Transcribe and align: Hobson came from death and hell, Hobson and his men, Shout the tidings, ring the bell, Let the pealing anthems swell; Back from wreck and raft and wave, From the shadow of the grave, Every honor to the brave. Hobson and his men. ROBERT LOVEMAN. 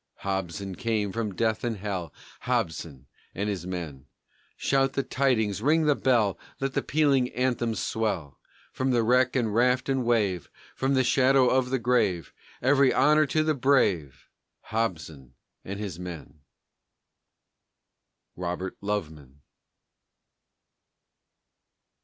Hobson 0.21 0.73
came 0.73 1.11
from 1.11 1.35
death 1.35 1.63
and 1.63 1.77
hell, 1.77 2.11
Hobson 2.39 3.05
and 3.35 3.47
his 3.47 3.67
men, 3.67 4.07
Shout 4.57 4.93
the 4.93 5.03
tidings, 5.03 5.61
ring 5.61 5.85
the 5.85 5.93
bell, 5.93 6.39
Let 6.59 6.73
the 6.73 6.81
pealing 6.81 7.29
anthems 7.33 7.79
swell; 7.79 8.39
Back 8.73 8.75
from 8.75 8.95
wreck 8.97 9.35
and 9.35 9.53
raft 9.53 9.89
and 9.89 10.03
wave, 10.03 10.49
From 10.75 10.95
the 10.95 11.03
shadow 11.03 11.49
of 11.49 11.69
the 11.69 11.77
grave, 11.77 12.33
Every 12.63 12.91
honor 12.91 13.27
to 13.27 13.43
the 13.43 13.53
brave. 13.53 14.27
Hobson 14.61 15.35
and 15.63 15.79
his 15.79 15.99
men. 15.99 16.39
ROBERT 18.35 18.77
LOVEMAN. 18.81 19.41